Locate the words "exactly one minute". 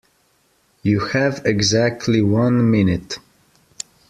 1.45-3.19